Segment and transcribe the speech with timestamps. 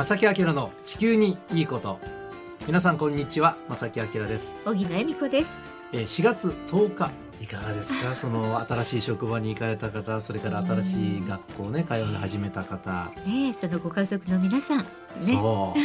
[0.00, 1.98] 正木明の地球にいいこと。
[2.66, 4.60] 皆さんこんにちは正木明です。
[4.64, 5.60] 小木恵美子です。
[5.92, 7.10] えー4月10日
[7.42, 8.14] いかがですか？
[8.16, 13.10] その新しい職場に行かれた方それから新しい学校ね通い始めた方。
[13.26, 14.86] ねえそのご家族の皆さんね。
[15.34, 15.80] そう。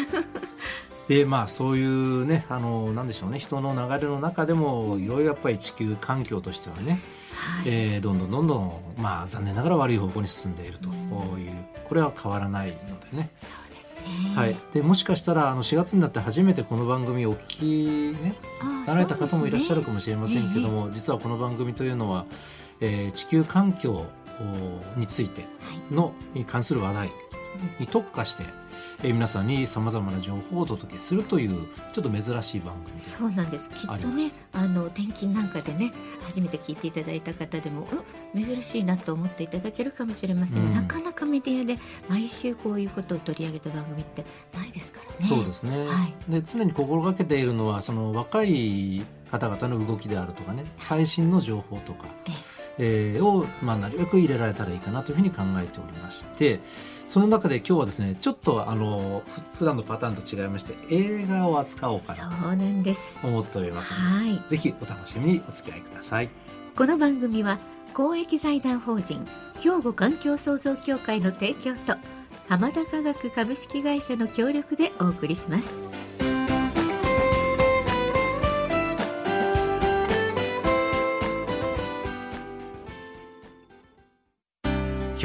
[1.12, 7.00] でまあそういうねあのなんでしょうね人の流れの中でもいろいろやっぱり地球環境としてはね、
[7.36, 10.90] はい、えーどんどんどんどんまあ残念ながら悪い方向に進んでいると。
[10.90, 10.92] い
[11.48, 13.30] うこれは変わらないのでね。
[13.38, 13.65] そう
[14.36, 18.36] はい、でもしかしたらあの4月になって初めてこの番組をお聞き、ね、
[18.86, 22.26] なられた方もいらっしゃるかももしれませんけども、実はこの番組というのは、
[22.82, 24.06] えー地球環境
[24.40, 25.46] おについて
[25.90, 27.10] のに関する話題
[27.80, 28.44] に特化して、
[29.06, 33.00] えー皆さんにさまざまな情報をお届けするというちょっと珍しい番組。
[33.00, 33.70] そうなんです。
[33.70, 35.92] きっとねあの転勤なんかでね
[36.24, 37.88] 初めて聞いていただいた方でも
[38.34, 40.74] うん珍しいなと思っていただけるかもしれませんが、うん。
[40.74, 41.78] なかなかメディアで
[42.10, 44.26] 毎週こういうことを取り上げた番組って
[44.58, 45.26] ないですからね。
[45.28, 46.32] そうですね、はい。
[46.32, 56.60] で常に心がけているのはその若い方々の動きであるとかね最新の情報とか、えーを、まあ、なるべく入れられたらいいかなというふうに考えておりまして
[57.08, 63.20] その中で今日はですねちょっとあのふ普段のパターンと違いまして映画を扱おうかそうななんです。
[63.20, 64.50] と思っておりますのではい。
[64.50, 66.30] ぜひお楽しみにお付き合いください。
[66.76, 67.60] この番組は
[67.94, 69.26] 公益財団法人
[69.60, 71.96] 兵庫環境創造協会の提供と
[72.50, 75.82] 浜田科学株式会社の協力でお送りします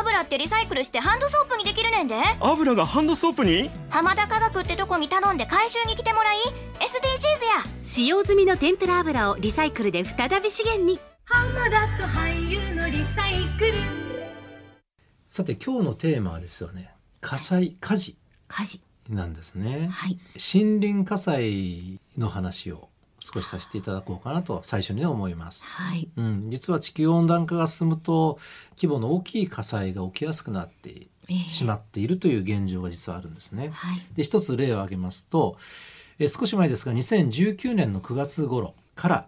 [0.01, 2.17] 油ってリサイクルしてハンドソープにできるねんで。
[2.41, 3.71] 油がハンドソープに？
[3.91, 6.37] 浜田科学ってとこに頼んで回収に来てもらい
[6.79, 7.79] SDGs や。
[7.83, 10.99] 使用済みの天ぷら油をリサイクルで再び資源に。
[15.29, 16.93] さて今日のテーマはですよね。
[17.21, 18.17] 火災火事。
[18.49, 18.81] 家事。
[19.09, 19.89] なんですね。
[19.91, 20.19] はい。
[20.55, 22.90] 森林火災の話を
[23.21, 25.65] 少しさせていただこうかなと最初には思います。
[25.65, 28.39] はいうん、実は地球温暖化が進むと
[28.77, 33.71] 規模の大きい火災が起きやすくなってええしまっているという現状が実はあるんですね。
[33.73, 35.57] はいで一つ例を挙げますと、
[36.19, 39.27] えー少し前ですが2019年の9月頃から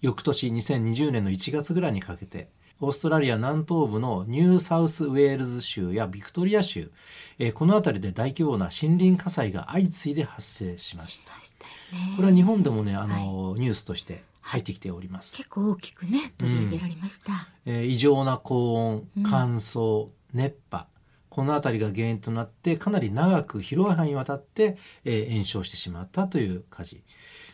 [0.00, 2.48] 翌年2020年の1月ぐらいにかけて
[2.82, 6.90] オーストラリア南東部のニューサウスウェールズ州やビクトリア州、
[7.38, 11.32] えーこの辺りで大規模な森林火災が相次いで発生しました。
[11.36, 15.36] ましたねこれは日本でもね、あの、ニュースとして入ってきております。
[15.36, 17.32] 結構大きくね取り上げられました、
[17.66, 20.86] えー異常な高温うん乾燥、熱波
[21.28, 27.02] この辺りが原因となってかなり長く広い範囲にわたって、えー延焼してしまったという火事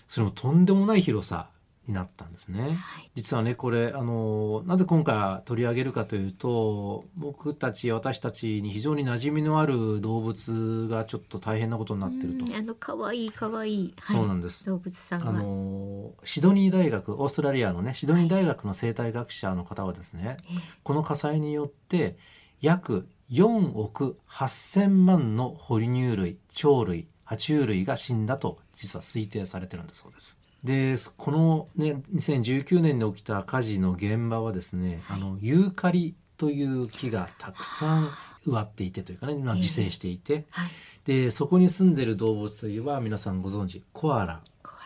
[0.06, 1.48] それもとんでもない広さ
[1.86, 2.62] になったんですね。
[2.80, 3.10] はい。
[3.14, 12.44] 実はねこれあのなぜ今回取り上げるかというと僕たち私たちに非常に馴染みのある動物がちょっと大変なことになってると。
[12.44, 12.54] うん。
[12.54, 13.94] あの可愛い可愛い。
[14.02, 14.64] そうなんです。
[14.66, 20.60] 動物さんがあのシドニー大学オーストラリアのねシドニー大学の生態学者の方はですね、ええ。
[20.82, 22.16] この火災によって
[22.60, 30.38] 約4億8,000万の哺乳類鳥類爬虫類が死んだと実は推定されてるんだそうです。
[30.66, 38.10] でこの、ね、2019年に起きた火事の現場はですね、あのユーカリという木がたくさん
[38.44, 40.68] 植わっていてというかね、まあ、ええ自生していて、はい。
[41.04, 44.42] でそこに住んでる動物といえば皆さんご存知コアラ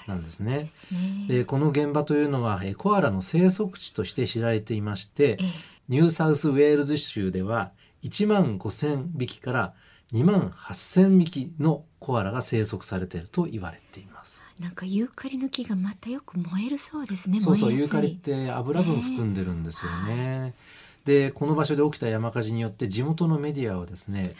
[0.06, 0.58] なんですね。
[0.58, 1.26] ですね。
[1.28, 5.46] でこの現場というのはえコアラの生息地として知られていまして、ええ。
[5.88, 7.72] ニューサウスウェールズ州では
[8.04, 9.74] 1万5,000匹から
[10.12, 14.39] 2万8,000匹のコアラが生息されていると言われています。
[14.60, 20.54] なんかユーカリの木がまたよく燃えるそうですねそうそうユーカリって油分含んでるんですよね。
[21.06, 24.32] でこの場所で起きた山火事によって地元のメディアはですね、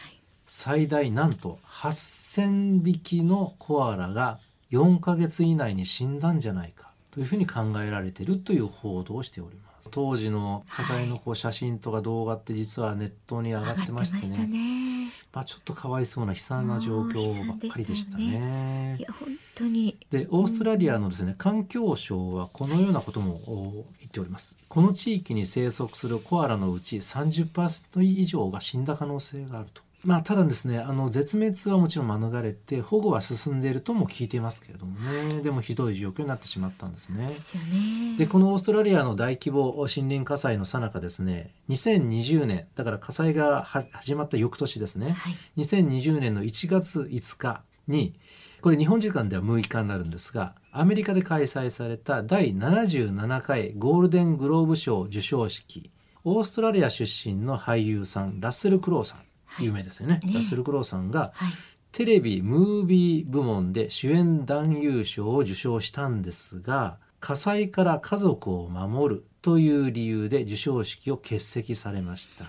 [0.47, 4.39] 最大なんと8,000匹のコアラが
[4.71, 9.70] 4ヶ月以内に死んだんじゃないかというふうに考えられているという報道をしております。
[9.91, 14.23] 当時の火災のこう写真とか動画って実はネットに上がってましてね。
[14.23, 14.91] 上がってまね。
[15.33, 18.97] まあ、ちょっとかわいそうな悲惨な状況ばっかりでしたね。
[18.99, 19.97] いや本当に。
[20.11, 24.57] でオーストラリアのですね環境省はこのようなこともお言っております。
[24.69, 37.29] この地域に生息するコアラのうち30%以上が死んだ可能性があるとまあただですねあの絶滅はもちろん免れて保護は進んでいるとも聞いていますけれどもねでもひどい状況になってしまったんですね。
[37.29, 38.17] ですよね。
[38.17, 48.15] でこのオーストラリアの大規模森林火災の最中ですね2020年だから火災がは始まった翌年ですね、はい2020年の1月5日に
[48.61, 55.91] これ日本時間では6日になるんですがアメリカで開催された第77回ゴールデングローブ賞授賞式
[56.25, 59.21] オーストラリア出身の俳優さんラッセル・クロウさん
[59.59, 60.21] 有名ですよね。
[60.25, 60.35] ね。
[60.35, 61.53] ラッセル・クロウさんがはい。
[61.93, 72.47] テレビ・ムービー部門で主演男優賞を受賞したんですが火災から家族を守るという理由で授賞式を欠席されました。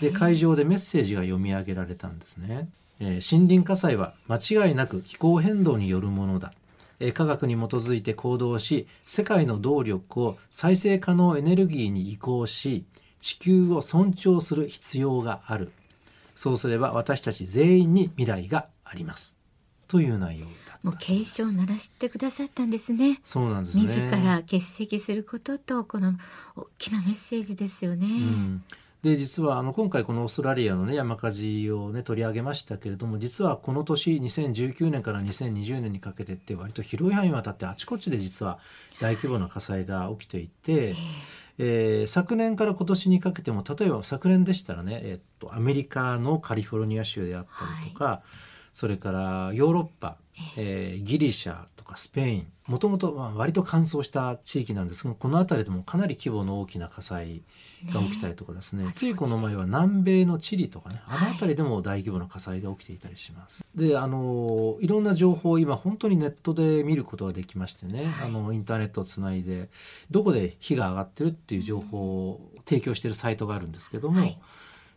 [0.00, 2.68] で会場でメッセージが読み上げられたんですね、
[3.00, 6.52] えー森林火災は間違いなく気候変動によるものだ。
[7.00, 12.84] えー科学に基づいて行動し世界の動力を再生可能エネルギーに移行し
[13.20, 15.72] 地球を尊重する必要がある
[16.34, 19.36] そうすれば私たち全員に未来があります。
[19.88, 23.20] という内容だったもう警鐘を鳴らしてくださったんですね。
[23.22, 23.82] そうなんですね。
[23.82, 26.14] 自ら欠席することとこの
[26.56, 28.06] 大きなメッセージですよね。
[28.06, 28.64] うん
[29.02, 38.60] で実はあの今回このオーストラリアの、ね、山火事を、ね、取り上げましたけれども実はこの年2019年から2020年にかけてって割と広い範囲にわたってあちこちで実は
[39.00, 40.94] 大規模な火災が起きていて、
[41.58, 48.22] えー昨年から今年にかけても例えば昨年でしたらね、えっとアメリカのカリフォルニア州であったりとか、
[48.72, 50.16] それからヨーロッパ、
[50.56, 55.06] えーギリシャとかスペインもともとまあ割と乾燥した地域なんです。
[55.06, 57.42] がこの辺りでもかなり規模の大きな火災
[57.92, 58.90] が起きたりとかですね。
[58.92, 63.64] ついこの前は南米のチリとかねあの辺りでも大規模な火災が起きていたりします。
[63.74, 69.68] であのいろんな情報を今本当にネットで見ることができましてね、あのインターネットをつないで
[70.10, 74.38] どこで火が上がってるっていう情報を提供しているサイトがあるんですけども、はい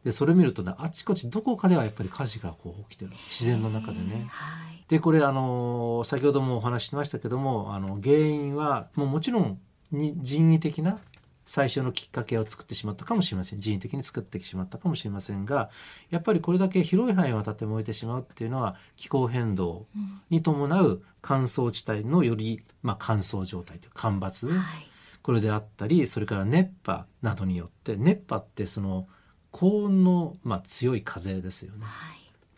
[0.06, 4.28] でそれを見るとねあちこちどこかではやっぱり火事がこう起きてる自然の中でね。
[4.30, 4.86] はい。
[4.88, 9.60] でこれあの先ほどもお話ししましたけどもあの原因はもうもちろん
[9.92, 11.00] に人為的な
[11.48, 15.72] 最初のきっかけを作ってしまったかもしれません人為的に作ってしまったかもしれませんが
[16.12, 19.88] やっぱりこれだけ広い範囲にわたって燃えてしまうっていうのは気候変動
[20.30, 24.88] に伴う乾燥地帯のより、まあ、乾燥状態というか干ばつ、はい。
[25.24, 29.08] これであったりそれから熱波などによって熱波ってその
[29.58, 31.86] 高温の、まあ、強い風ですよね。
[31.86, 32.18] はい。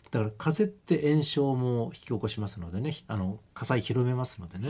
[0.09, 4.69] だから風って炎症も引き起こしますのでねあの火災広めますのでね、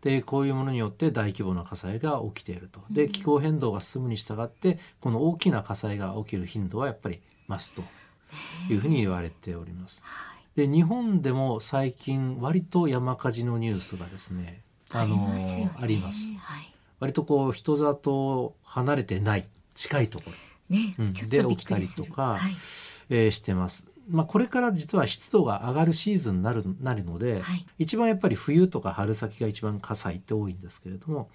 [0.00, 7.82] でこういうものによって大規模な火災が起きているとで気候変動が進むに従ってこの大きな火災が起きる頻度はやっぱり増すと
[8.70, 10.02] いうふうに言われております。
[10.54, 15.70] で日本でも最近割と山火事のニュースがですねありますよね。
[15.76, 16.72] ありますはい。
[17.00, 20.32] 割とこう人里離れてない近いところ
[20.70, 22.04] ね、うんちょっとびっくりする。
[22.04, 22.56] で起きたりとかはい。
[23.10, 23.84] えーしてます。
[24.08, 31.30] まあ、これから実は湿度が上がるシーズンになるなるので、はい一番やっぱり冬とか春先が一番火災って多いんですけれども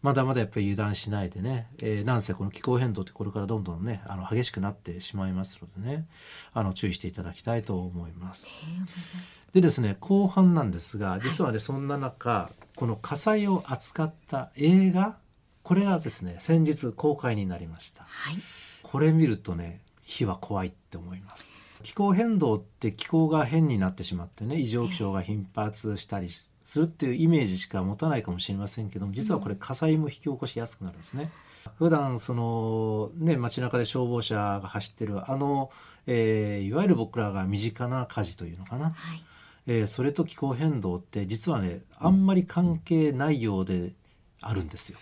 [0.00, 6.06] まだまだやっぱり油断しないでね、えーなんせこの気候変動ってこれからどんどんねあの激しくなってしまいますのでね
[6.52, 8.48] あの注意していただきたいと思います。
[8.48, 9.48] えー思います。
[9.52, 15.16] でですね後半なんですが実はねそんな中この火災を扱った映画
[15.64, 18.04] これがですね先日公開になりました。
[18.04, 18.36] はい。
[18.82, 21.54] これ見るとね火は怖いって思います。
[21.82, 26.28] 気候変動って気候が変になってしまってね異常気象が頻発したり
[26.64, 31.30] するっていうイメージしか持たないかもしれませんけども実はこれ火災も引き起こしやすくなるんですね。
[31.78, 35.70] 普段そのね街中で消防車が走ってるあの、
[36.06, 39.24] えーいわゆる僕らが身近な火事というのかな、はい。
[39.66, 43.92] えーそれと気候変動って実はねあんまり関係ないようで
[44.40, 44.98] あるんですよ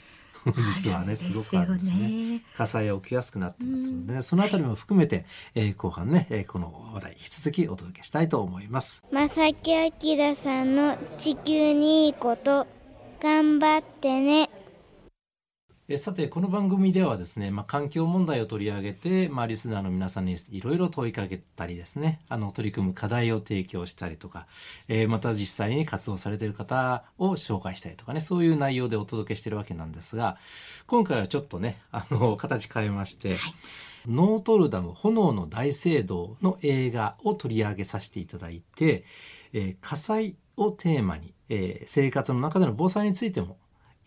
[0.83, 2.43] 実はねすごくあるんですねですよね。
[2.57, 4.23] 火災が起きやすくなってますので、ね。
[4.23, 5.25] そのあたりも含めて、
[5.55, 9.03] えー後半ね、えーこの話題引き続きお届けしたいと思います。
[9.11, 12.67] 正木明さんの地球にいいこと
[13.21, 14.49] 頑張ってね
[15.91, 24.47] えさてこの番組ではですね、まあ、環境問題を取り上げて、まあ、リスナーの皆さんにいろいろ問いかけたりですねあの取り組む課題を提供したりとか、
[24.89, 30.37] えーまた実際に活動されている方を紹介したりとかねそういう内容でお届けしてるわけなんですが
[30.87, 33.39] 今回はちょっとねあの形変えまして、
[34.07, 39.05] ノートルダム炎の大聖堂の映画を取り上げさせていただいて、
[39.55, 43.57] えー火災をテーマに、えー生活の中での防災についても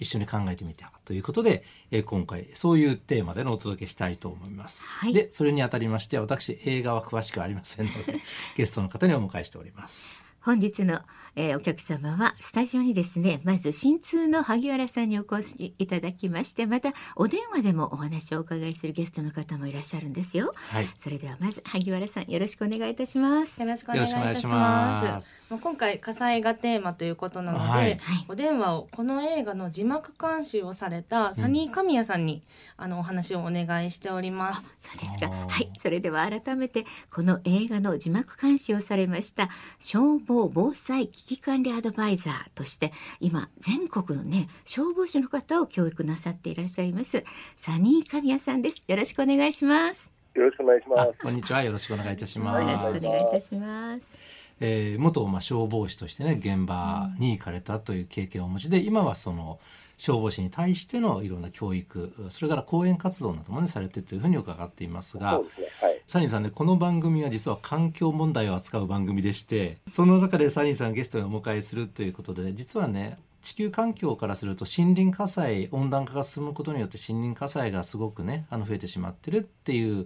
[0.01, 4.83] 一緒に考えてみたということで、えー今回そういうテーマでのお届けしたいと思います。
[4.83, 8.19] はいでそれにあたりまして私映画は詳しくありませんので
[8.57, 10.30] ゲストの方にお迎えしております。
[10.43, 11.01] 本日の、
[11.35, 20.89] えー、お客様はスタジオにですねまず新通の萩原さんにお越しいただきましてまたお電話でもお話をお伺いするゲストの方もいらっしゃるんですよ、はい。
[20.97, 23.61] それではまず萩原さんよろしくお願いいたします。
[23.61, 25.47] よろしくお願いいたしまいします。
[25.47, 25.53] す。
[25.53, 27.99] もう今回火災がテーマということなので、はい。
[28.27, 32.41] お電話をこの映画の字幕監修をされたサニー神谷さんに、
[32.77, 34.75] あのお話をお願いしております。
[34.79, 35.29] そうですか。
[35.29, 35.69] はい。
[35.77, 47.23] それでは改めて、この映画の字幕監視をされました、消防防災危機管理アドバイザーとして、今、全国のね、消防士の方を教育なさっていらっしゃいます、
[47.55, 48.81] サニー神谷さんです。
[48.87, 50.11] よろしくお願いします。
[50.33, 51.19] よろしくお願いしまあす。
[51.21, 54.40] こんにちはよろしくお願いいたしまよろしくおす願いいたします。
[54.61, 59.59] えー元まあ消防士としてね現場に行かれたという経験をお持ちで今はその
[59.97, 65.43] 消防士に対してのいろんな教育それから講演活動などもねされてというふうに伺っていますがね。
[65.81, 66.01] はい。
[66.07, 80.05] サニーさんねこの番組は実は環境問題を扱う番組でしてその中でサニーさんゲストにお迎えするということで実はね地球環境からすると森林火災温暖化が進むことによって森林火災がすごくねあの増えてしまってるっていう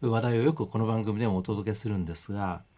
[0.00, 2.75] 話題をよくこの番組でもお届けするんですがはい。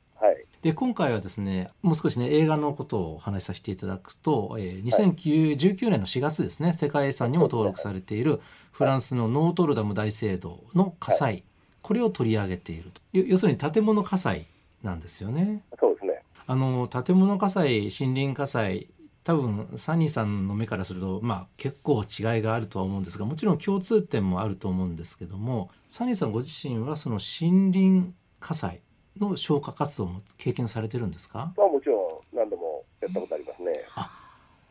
[0.63, 8.41] で今回はですねもう少しね映画のことをお話しさせていただくと、えー2019年の4月ですね世界遺産にも登録されている
[8.73, 11.43] フランスのノートルダム大聖堂の火災、
[11.83, 14.47] これを取り上げていると要要するに建物火災
[14.83, 15.63] なんですよね。
[15.79, 16.23] そうですね。
[16.47, 18.89] あの建物火災森林火災
[19.29, 28.81] 多分サニーさんの目からするとまあ結構違いがあるとは思うんですがもちろん共通点もあると思うんですけどもサニーさんご自身はその森林火災
[29.21, 31.53] の消火活動も経験されてるんですか？
[31.57, 33.73] まあもちろん何度もやったことありますね。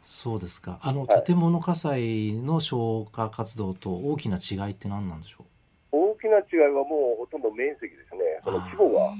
[0.03, 5.43] そうですかあのはい建物火災の消火活動と大きな違いって何なんでしょ
[5.91, 8.39] 大きな違いはもうほとんど面積ですね。
[8.43, 9.11] その規模が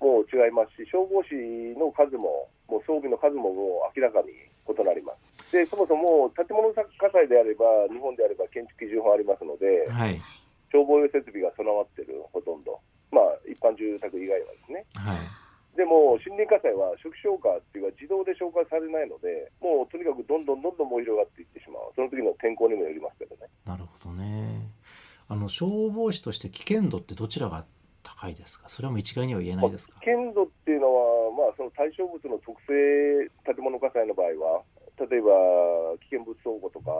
[0.00, 1.34] もう違いますし、消防士
[1.78, 5.12] の数も、もう装備の数ももう明らかに異なりま
[5.44, 5.52] す。
[5.52, 10.20] で、そもそも建物火災であれば、日本であれば建築基準法ありますのでう、はい
[10.70, 12.78] 消防用設備が備わってる、ほとんど。
[13.10, 14.84] まあ、一般住宅以外はですね。
[14.94, 15.18] はい。
[15.76, 23.46] でも、森林火災は初期消火っていうか、自動で消火されないので、もうとにかくどんどんどんどん燃え広がっていってしまう、その時の天候にもよりますけどね。
[23.64, 24.74] なるほどね。
[25.28, 27.64] あの消防士として危険度ってどちらが
[28.02, 28.68] 高いですか？
[28.68, 30.00] それはもう一概には言えないですか？
[30.00, 34.62] 危険度っていうのは、まあ、その対象物の特性、建物火災の場合は、
[34.98, 35.30] 例えば
[36.00, 36.90] 危険物倉庫とか、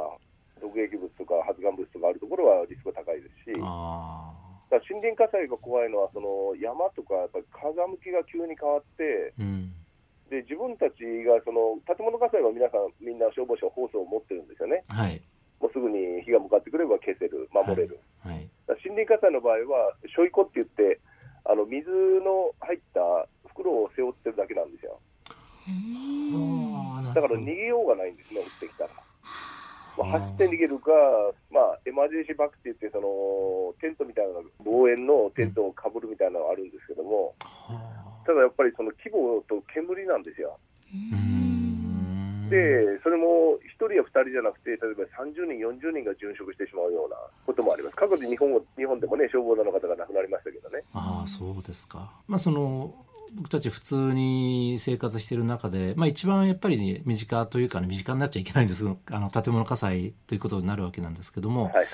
[0.61, 4.35] 毒液物とか発がん物とかあるところはリスクが高いですし、あ
[4.77, 9.73] ら森林火災が怖いのは、その山とかやっぱり風向きが急に変わって、あうん。
[10.29, 15.23] で自分たちがその建物火災は皆さん、みんな消防車、ホースを持ってるんですよね、はい。
[15.61, 17.99] もうすぐに火が向かってくれば消せる、守れる。
[18.21, 18.47] はい。
[18.69, 21.01] だから森林火災の場合は、しょいこって言って、
[21.45, 25.01] あの水の入った袋を背負ってるだけなんですよ。
[27.15, 28.91] だから逃げようがないんですね、降ってきたら。
[29.99, 30.93] まあ、走って逃げるか、
[31.51, 37.75] まあ、エマージェンシーバッグって言って、そのテントみたいなの、防煙のテントをかぶるみたいなのがあるんですけども、は
[38.25, 40.59] ただやっぱりその規模と煙なんですよ。
[42.49, 47.97] で、それも1人や2人じゃなくて、例えば30人、40人が殉職してしまうようなこともあります。
[47.97, 50.83] 過去で日本を日本でもね、消防団の方が亡くなりましたけどね。
[50.93, 52.13] ああそうですか。
[52.27, 52.95] まあその
[53.35, 61.87] 僕たち普通に生活している中で、まあ、一番やっぱり身近というか、ね、身近になっちゃいけないんですけどあの建物火災ということになるわけなんですけども、はいはい。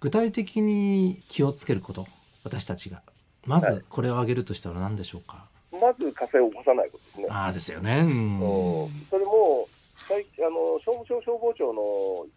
[0.00, 2.06] 具体的に気をつけること
[2.44, 3.02] 私たちが
[3.46, 7.26] まずこれを挙げるとしたら何でしょうか、まず火災を起こさないことですね。
[7.30, 8.00] ああですよね。
[8.00, 9.65] うんうんそれも
[10.06, 11.82] 最あの消防庁消防庁の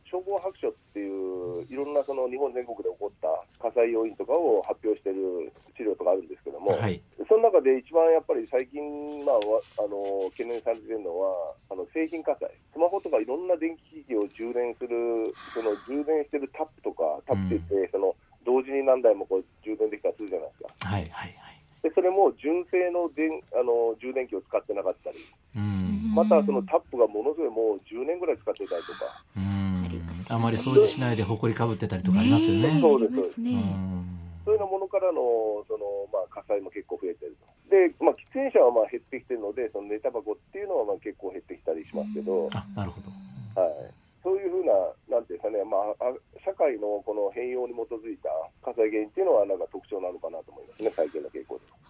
[0.10, 3.30] 消防白書っていういろんなその日本全国で起こった
[3.62, 7.02] 火災要因とかを発表している資料とかあるんですけども、はい。
[7.30, 8.82] その中で一番やっぱり最近、
[9.24, 12.50] まあ、わあの懸念されているのはあの製品火災。
[12.74, 20.90] スマホとかいろんな電気機器を充電するその充電してるタップとかタップって言って、その同時に何台もこう充電できたりするじゃないですか。
[20.90, 21.49] はいはいはい。
[21.84, 25.18] でそれも純正の電あの充電器を使ってなかったり。
[25.56, 26.12] うん。
[26.14, 29.86] またそのタップがものすごいもう10年ぐらい使ってたりとか、うん。
[29.86, 30.42] ありますよね。
[30.42, 32.78] あまり掃除しないで埃かぶってたりとかありますよね。
[32.78, 33.36] えそうです。
[33.36, 35.22] そういうようなものからの
[35.68, 37.48] その、まあ、火災も結構増えてると。
[37.70, 43.14] で、まあ、喫煙者はまあ減ってきてるので、その寝タバコっていうのはまあ結構減ってきたりしますけど、あなるほど。
[43.62, 43.94] はい、
[44.24, 44.74] そういうふうな、
[45.18, 48.30] なんていうんですかね、まあ、あ社会のこの変容に基づいた
[48.62, 51.49] 火災原因っていうのは、なんか特徴なのかなと思いますね、最近の傾向で。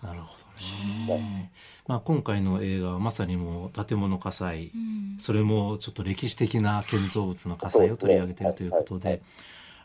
[0.09, 0.35] なるほ
[1.07, 1.51] どね。
[1.87, 4.71] まあ今回の映画はまさにもう建物火災、
[5.19, 9.21] それもちょっと歴史的な建造物の火災を取り上げているということで。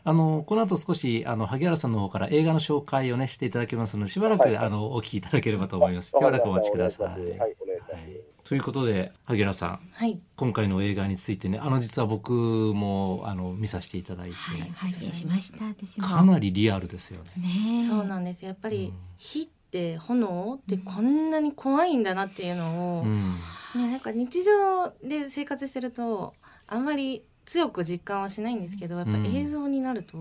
[0.07, 6.09] あのこの後少しあの萩原さんの方から映画の紹介をねしていただきますのでしばらく、はいあのお聞きいただければと思います。
[6.09, 8.35] しばらくお待ちください。
[8.43, 17.31] ということで萩原さんはい今回の映画についてねあの実は僕もあの見させていただいて、はい、拝見しました私もかなりリアルですよね。
[17.37, 23.33] ねえそうなんですやっぱりうん火って炎ってこんなに怖いんだなっていうのを、うん。
[23.75, 26.33] ね、なんか日常で生活してると
[26.65, 29.25] あんまり強く実感はしないんですけどやっぱうん。
[29.35, 30.17] 映像になると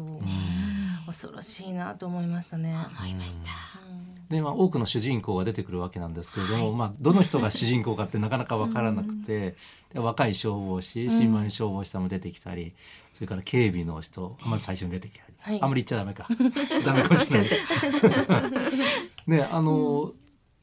[1.06, 2.75] 恐ろしいなと思いましたね。
[2.99, 3.44] 思いました。
[3.88, 4.28] うん。
[4.28, 9.54] でまあ、多くの主人公が出てくるわけなんですけれども、まあ、どの人が主人公かってなかなか分からなくて、
[9.92, 12.75] で 若い消防士新米消防士さんも出てきたり、
[13.14, 15.62] それから警備の人まず最初に出てきたり、はい。
[15.62, 16.26] あんまり言っちゃダメか。
[16.85, 17.49] ダメかもしれない。
[19.26, 20.12] ねあの、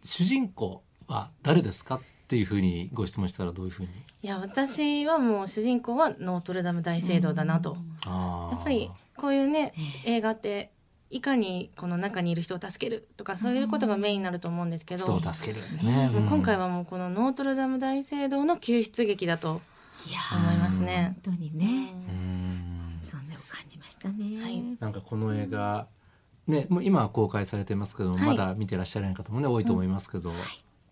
[0.03, 3.89] 主人公は誰ですかっていうふうにご質問したらどういうふうに？
[4.24, 8.55] いや私はもう主人公はノートルダム大聖堂だなと、あー。
[8.55, 9.74] やっぱりこういうね
[10.05, 10.72] 映画って
[11.10, 19.62] いかにこの中にいる人を助けるとかそういうことがメインになると思うんですけど、人を助けるね、もう今回ははもうこのノートルダム大聖堂の救出劇だと
[20.08, 21.15] いや思いますね。
[21.25, 22.40] 本当にね、うん
[23.83, 24.63] ましたね、はい。
[24.79, 25.88] なんかこの映画、
[26.47, 28.27] ね、もう今は公開されてますけども、はい。
[28.27, 30.31] まだ見てらっしゃらない方もね多いと思いますけど、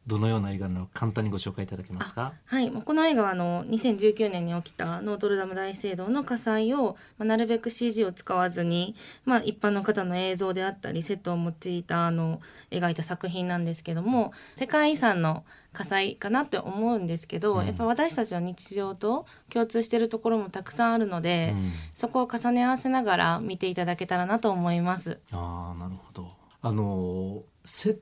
[0.08, 2.34] どのような映画なのか簡単にご紹介いただけますか？
[2.46, 12.42] はい、この映画はあの2019年に起きたノートルダム大聖堂の火災を、まあ、なるべく CG を使わずに、まあ、一般の方の映像であったりセットを用いたあの
[12.72, 25.20] 描いた作品なんですけども世界遺産の火災かなって思うんですけど、うんやっぱ私たちの日常と共通しているところもたくさんあるので、うんそこを重ね合わせながら見ていただけたらなと思います。
[25.32, 26.32] ああなるほど。
[26.62, 27.98] あのセッ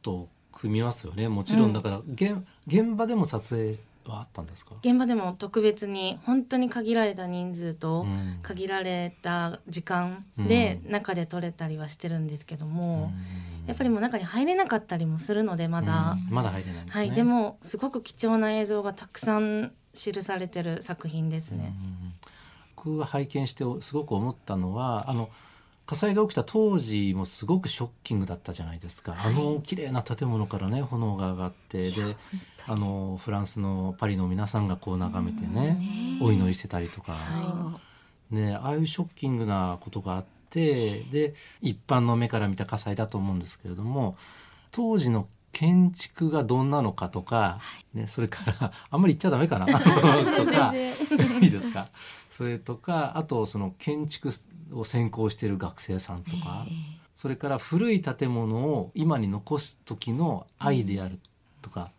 [0.00, 0.28] トを
[0.62, 1.28] 組みますよね。
[1.28, 4.76] もちろんだから、現現場でも撮影はあったんですか？
[4.82, 13.12] 現場でも特別に本当に限られた人数とうん限られた時間で中で撮れたりはしてるんですけども、
[13.66, 17.06] やっぱりもう中に入れなかったりもするのでまだ、うんまだ入れないんですね。
[17.08, 21.74] はい、でもすごく貴重な映像がたくさん記されてる作品ですね。
[21.84, 22.12] うん
[22.74, 25.28] 僕が拝見してすごく思ったのはあの
[25.86, 32.16] 火災が起きた当時もすごくショッキングだったじゃないですか、あの綺麗な建物からね炎が上がってで
[32.66, 35.76] あのフランスのパリの皆さんがこう眺めてね
[36.22, 37.12] お祈りしてたりとか、
[38.30, 44.16] ね、ああいうショッキングなことがあってで一般の目から見た火災だと思うんですけれども
[44.70, 47.60] 当時の建築がどんなのかとか、
[47.94, 49.66] ね、それから あんまり言っちゃダメかな？
[50.36, 50.72] とか
[51.42, 51.88] いいですか？
[52.30, 54.30] それとかあとその建築
[54.72, 56.66] を専攻している学生さんとか、
[57.14, 61.18] それから古い建物を今に残す時の愛である
[61.60, 61.90] とか、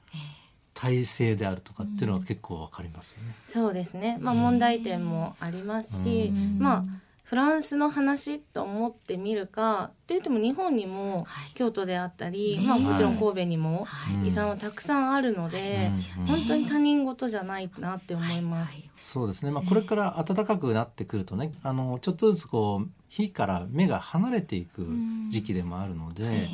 [0.73, 3.35] 体制であるとかっていうのは結構わかりますよね。
[3.47, 6.83] そうですね、まあ、問題点もありますし、まあ
[7.23, 13.87] フランスの話と思ってみるかって言っても日本にも京都であったり、まあ、もちろん神戸にも
[14.23, 15.87] 遺産はたくさんあるので、
[16.27, 18.83] 本当に他人事じゃないなって思います。
[18.97, 24.85] そうですね、まあ、これから暖かくなってくるとね、あのちょっとずつこう火から目が離れていく
[25.29, 26.49] 時期でもあるので、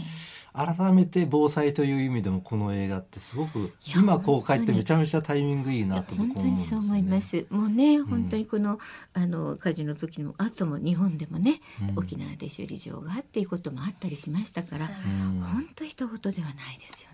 [0.53, 7.21] 改めて防災という意味でもこの映画ってすごくや今公開ってめちゃめちゃタイミングいいなと思うんですよにそう思いまね。
[7.21, 7.45] す。
[7.49, 8.79] もうね、本当にこの、
[9.13, 11.61] あの火事の時の後も日本でもね、
[11.95, 14.89] 沖縄で首里城がっていうこともあったりしましたから、う
[15.35, 17.09] ん本当一言ではないですよ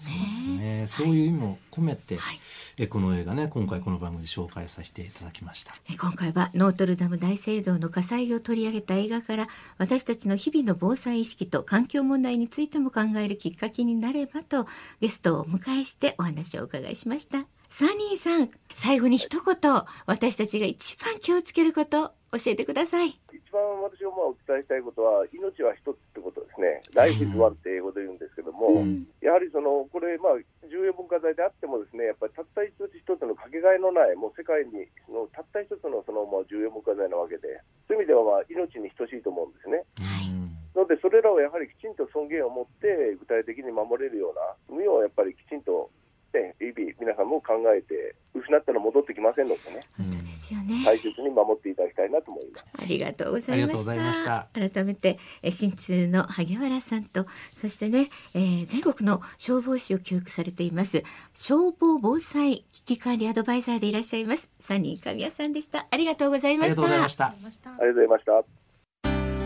[0.57, 0.81] ね。
[0.81, 2.39] ね、そういう意味も込めて、はい
[2.77, 5.73] えこの映画ね今回この番組で紹介させていただきました。
[5.89, 14.65] え今回はノートルダム大聖堂の火災を取り上げた映画から私たちの日々の防災意識と環境問題についても考えるきっかけになればと
[14.99, 17.45] ゲストをお迎えしてお話をお伺いしました。
[17.69, 23.09] サニーさん最後に一言私たちが一番気をつけること教えてください。
[23.09, 28.83] 一番私がまあお伝えしたいことは、命は一つってことですね、Life is one って英語で言うんですけども、
[29.21, 39.83] やはりそのこれ、まあ、重要文化財であっても、ですねやっぱりたった一つ一つのかけがえのない、もう世界にのたった一つのその、まあ、重要文化財なわけで、そういう意味では、まあ、命に等しいと思うんですね。
[39.99, 40.35] うん
[40.75, 45.89] ので、それらをやはりきちんと尊厳を持って、具体的に守れるような海をやっぱりきちんと、
[46.33, 52.65] ね、日々、皆さんも考えて、失ったら戻ってきませんのでね、本当ですよね、大切に守っていただきたいなと思います。
[52.77, 54.69] ありがとうございましたた。
[54.69, 61.03] 改めて、え新通の萩原さんと、そしてね、えー全国の消防士を教育されています。
[61.33, 64.51] 消防防災危機管理アドバイザーでいらっしゃいます。
[64.59, 65.87] サニー神谷さんでした。
[65.89, 67.25] ありがとうございありがとうました。
[67.27, 67.69] ございました。
[67.69, 68.64] ありがとうございました。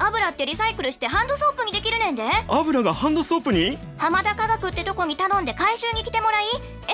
[0.00, 2.22] 油ってリサイクルしてハンドソープにできるねんで。
[2.48, 3.78] 油がハンドソープに？
[3.96, 6.44] 浜田科学ってとこに頼んで回収に来てもらい
[6.86, 6.92] SDGs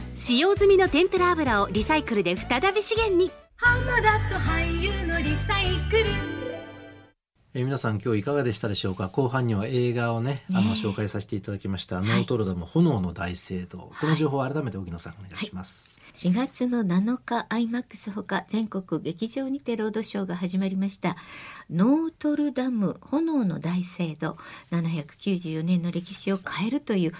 [0.00, 0.12] や。
[0.14, 3.30] 使用済みの天ぷら油をリサイクルで再び資源に。
[7.54, 9.08] えー皆さん今日いかがでしたでしょうか？
[9.08, 13.92] 後半には映画をねあの紹介させていただきました、ノートルダム炎の大聖堂。
[14.00, 21.16] この情報を改めて荻野さんお願いします、4月の7日 IMAX ほか全国劇場にてロードショーが始まりました。
[21.70, 24.36] ノートルダム炎の大聖堂。
[24.70, 27.12] 794年の歴史を変えるという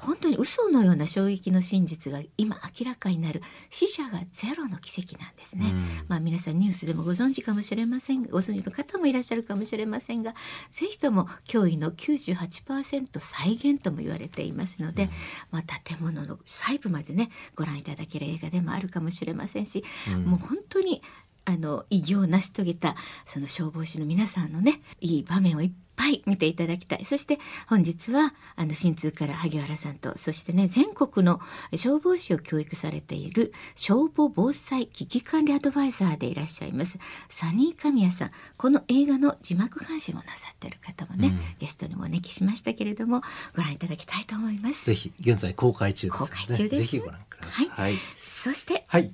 [0.00, 5.72] 本当に嘘のような衝撃の真実が今明らかになる死者がゼロの奇跡なんですね、
[6.06, 10.34] まあ皆さんニュースでもご存知かもしれませんご存知の方もいらっしゃるかもしれませんが
[10.70, 15.08] ぜひとも驚異の98%再現とも言われていますので、
[15.50, 19.84] まあ建物の細部までねご覧いただける映画でもあるかもしれませんし、
[20.24, 21.02] もう本当に
[21.44, 25.87] あの偉業を成し遂げたその消防士の皆さんのねいい場面をいっぱい
[26.26, 27.04] 見ていただきたい。
[27.04, 31.40] そして本日はあの新通から萩原さんとそしてね全国の
[31.72, 38.30] 消防士を教育されている消防防災危機管理アドバイザーでいらっしゃいますサニー神谷さん。
[38.56, 43.22] この映画の字幕監修をなさっている方もね、ゲストにもお招きしましたけれども
[43.54, 44.86] ご覧いただきたいと思います。
[44.86, 46.82] ぜひ現在公開中ですので、公開中です。
[46.82, 47.94] ぜひご覧ください、はい。
[48.22, 49.10] そして、はい。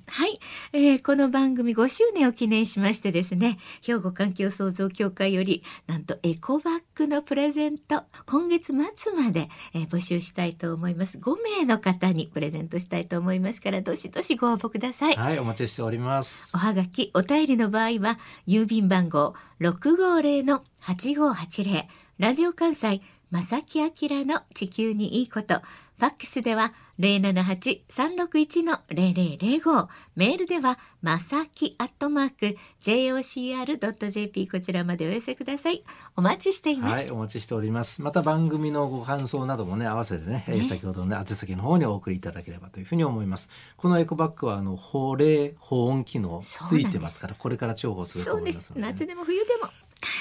[0.72, 11.18] えーこの番組5周年を記念しましてですね、兵庫環境創造協会より、なんとエコバッグのプレゼント、今月末まで、えー募集したいと思います。
[11.18, 15.16] 5名の方にプレゼントしたいと思いますから、どしどしご応募ください。
[15.16, 21.84] はい、お待ちしておりますおはがき、お便りの場合は、郵便番号650-8580、
[22.18, 23.90] ラジオ関西、正木明
[24.24, 25.62] の地球にいいこと、
[26.04, 35.82] ファックスでは078-361-0005、メールでは、まさきアットマーク、jocr.jp こちらまでお寄せください。
[36.14, 37.06] お待ちしています。
[37.06, 38.02] はい、お待ちしております。
[38.02, 43.48] また番組のご感想などもね、合わせてね、えー先ほどのね、宛先の方にお送りいただければというふうに思います。
[43.78, 48.56] このエコバッグは、あの、保冷、保温機能ついてますから、これから重宝するとそうです。
[48.56, 48.88] 思いますので、ね。
[48.88, 49.70] 夏でも冬でも。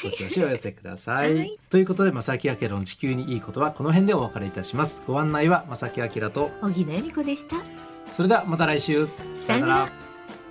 [0.04, 1.36] どしどしお寄せください。
[1.36, 5.02] はいということで、正木明の地球にいいことはこの辺でお別れいたします。
[5.08, 7.58] ご案内は正木明と、荻野恵美子でした。
[8.12, 9.08] それではまた来週。
[9.36, 9.92] さよなら。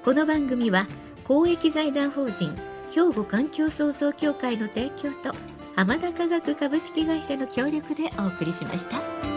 [0.05, 0.89] この番組は
[1.25, 2.57] 公益財団法人
[2.93, 5.33] 兵庫環境創造協会の提供と
[5.77, 9.32] 浜田科学株式会社の協力でお送りしました。